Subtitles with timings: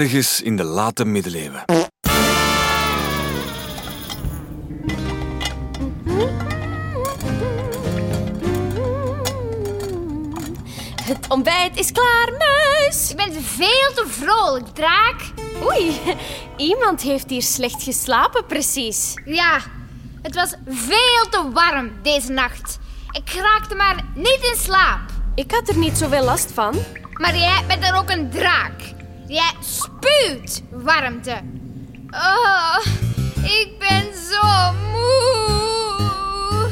[0.00, 1.64] ergens in de late middeleeuwen.
[11.02, 13.08] Het ontbijt is klaar, muis.
[13.08, 15.20] Je bent veel te vrolijk, draak.
[15.62, 16.00] Oei,
[16.56, 19.12] iemand heeft hier slecht geslapen, precies.
[19.24, 19.60] Ja,
[20.22, 22.78] het was veel te warm deze nacht.
[23.10, 25.00] Ik raakte maar niet in slaap.
[25.34, 26.74] Ik had er niet zoveel last van.
[27.12, 28.94] Maar jij bent er ook een draak.
[29.28, 31.42] Jij spuwt warmte.
[32.10, 32.76] Oh,
[33.42, 36.70] ik ben zo moe.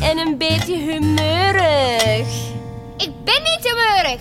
[0.00, 2.28] En een beetje humeurig.
[2.96, 4.20] Ik ben niet humeurig.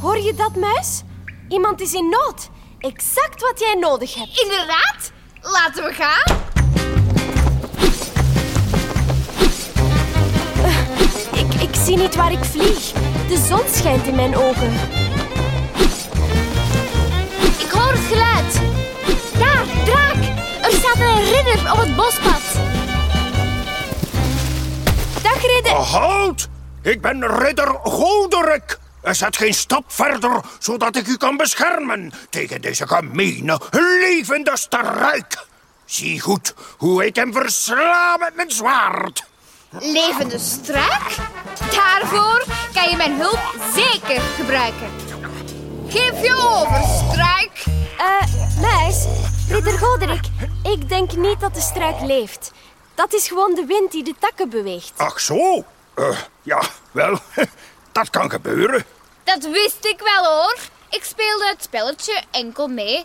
[0.00, 1.02] Hoor je dat, muis?
[1.48, 2.48] Iemand is in nood.
[2.78, 4.40] Exact wat jij nodig hebt.
[4.40, 6.43] Inderdaad, laten we gaan.
[11.84, 12.92] Zie niet waar ik vlieg.
[13.28, 14.72] De zon schijnt in mijn ogen.
[17.58, 18.60] Ik hoor het geluid.
[19.38, 20.16] Daar, draak.
[20.62, 22.42] Er staat een ridder op het bospad.
[25.22, 25.72] Dag, ridder.
[25.72, 26.48] Halt!
[26.82, 28.78] Ik ben ridder Golderik.
[29.02, 35.46] Er zet geen stap verder, zodat ik u kan beschermen tegen deze gemene, levende struik.
[35.84, 39.32] Zie goed hoe ik hem versla met mijn zwaard.
[39.80, 41.16] Levende struik?
[41.70, 42.44] Daarvoor
[42.74, 44.90] kan je mijn hulp zeker gebruiken.
[45.88, 47.64] Geef je over, struik.
[47.98, 49.04] Eh, muis.
[49.48, 50.24] Ridder Goderick.
[50.62, 52.52] Ik denk niet dat de struik leeft.
[52.94, 54.92] Dat is gewoon de wind die de takken beweegt.
[54.96, 55.64] Ach zo?
[55.94, 57.18] Eh, ja, wel,
[57.92, 58.84] dat kan gebeuren.
[59.24, 60.56] Dat wist ik wel hoor.
[60.90, 63.04] Ik speelde het spelletje enkel mee.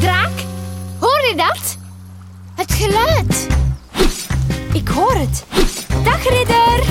[0.00, 0.32] Draak,
[1.00, 1.76] hoor je dat?
[2.54, 3.53] Het geluid.
[4.94, 5.44] Ik hoor het.
[6.04, 6.82] Dag, ridder.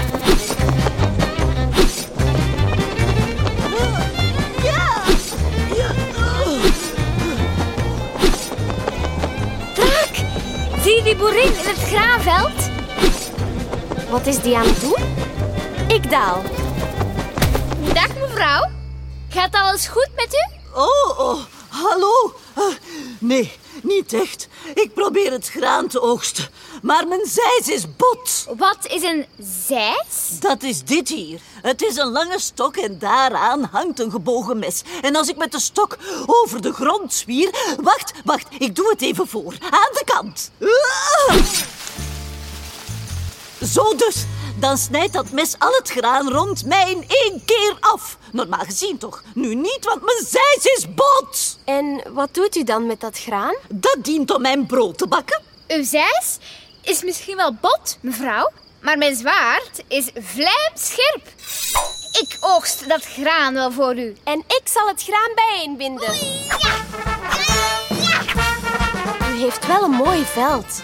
[9.73, 10.15] Draak,
[10.83, 12.69] zie je die boerin in het graanveld?
[14.09, 15.03] Wat is die aan het doen?
[15.87, 16.41] Ik daal.
[17.93, 18.69] Dag mevrouw.
[19.29, 20.55] Gaat alles goed met u?
[20.75, 21.39] Oh, oh,
[21.69, 22.33] hallo.
[22.55, 22.63] Eh,
[23.19, 23.51] nee,
[23.83, 24.47] niet echt.
[24.73, 26.49] Ik probeer het graan te oogsten.
[26.81, 28.47] Maar mijn zeis is bot.
[28.57, 29.25] Wat is een
[29.67, 30.39] zeis?
[30.39, 31.39] Dat is dit hier.
[31.61, 34.81] Het is een lange stok en daaraan hangt een gebogen mes.
[35.01, 37.75] En als ik met de stok over de grond zwier...
[37.81, 39.53] Wacht, wacht, ik doe het even voor.
[39.69, 40.51] Aan de kant.
[43.73, 44.25] Zo dus.
[44.59, 48.17] Dan snijdt dat mes al het graan rond mij in één keer af.
[48.31, 49.23] Normaal gezien toch?
[49.33, 51.57] Nu niet, want mijn zeis is bot.
[51.65, 53.55] En wat doet u dan met dat graan?
[53.69, 55.41] Dat dient om mijn brood te bakken.
[55.67, 56.37] Uw zeis
[56.81, 58.51] is misschien wel bot, mevrouw.
[58.81, 61.27] Maar mijn zwaard is vlijmscherp.
[62.11, 64.15] Ik oogst dat graan wel voor u.
[64.23, 66.13] En ik zal het graan bijeenbinden.
[69.29, 70.81] U heeft wel een mooi veld.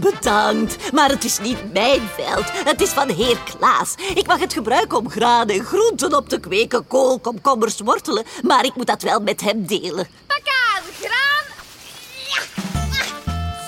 [0.00, 2.44] Bedankt, maar het is niet mijn veld.
[2.52, 3.94] Het is van heer Klaas.
[4.14, 8.24] Ik mag het gebruiken om graan en groenten op te kweken, kool, komkommers, wortelen.
[8.42, 10.08] Maar ik moet dat wel met hem delen.
[10.26, 11.44] Pak aan, graan.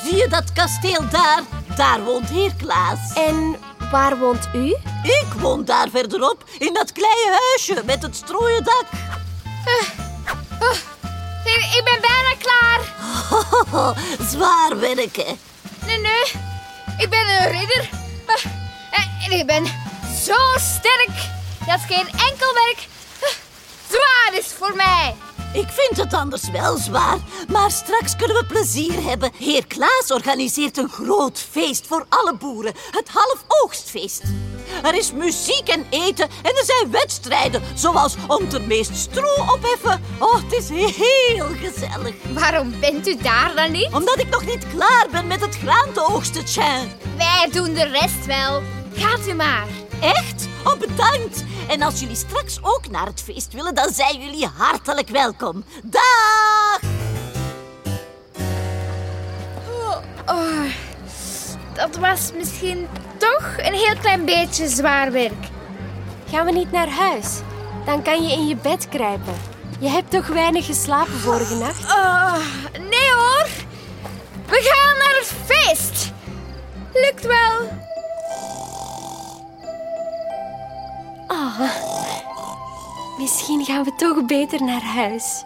[0.04, 1.42] Zie je dat kasteel daar?
[1.76, 3.12] Daar woont heer Klaas.
[3.14, 3.56] En
[3.90, 4.76] waar woont u?
[5.02, 8.86] Ik woon daar verderop, in dat kleine huisje met het strooien dak.
[11.44, 12.80] Ik, ik ben bijna klaar.
[14.30, 15.50] Zwaar werken.
[15.86, 16.32] Nee, nee.
[16.98, 17.88] Ik ben een ridder.
[18.26, 18.44] Ah,
[19.24, 19.64] En ik ben
[20.24, 21.30] zo sterk
[21.66, 22.86] dat geen enkel werk
[23.22, 23.28] ah,
[23.88, 25.14] zwaar is voor mij.
[25.52, 29.32] Ik vind het anders wel zwaar, maar straks kunnen we plezier hebben.
[29.38, 32.72] Heer Klaas organiseert een groot feest voor alle boeren.
[32.90, 34.22] Het halfoogstfeest.
[34.82, 40.02] Er is muziek en eten en er zijn wedstrijden, zoals om te meest stro opheffen.
[40.18, 42.14] Oh, het is heel gezellig.
[42.34, 43.88] Waarom bent u daar dan niet?
[43.92, 46.44] Omdat ik nog niet klaar ben met het graan te oogsten.
[47.16, 48.62] Wij doen de rest wel.
[48.94, 49.66] Gaat u maar.
[50.00, 50.48] Echt?
[50.64, 51.44] Oh, bedankt.
[51.68, 55.64] En als jullie straks ook naar het feest willen, dan zijn jullie hartelijk welkom.
[55.82, 56.41] Dag!
[61.82, 65.48] Dat was misschien toch een heel klein beetje zwaar werk.
[66.30, 67.40] Gaan we niet naar huis?
[67.84, 69.34] Dan kan je in je bed kruipen.
[69.78, 71.84] Je hebt toch weinig geslapen vorige nacht?
[71.84, 72.36] Oh,
[72.72, 73.46] nee hoor.
[74.46, 76.12] We gaan naar het feest.
[76.92, 77.80] Lukt wel.
[83.18, 85.44] Misschien gaan we toch beter naar huis.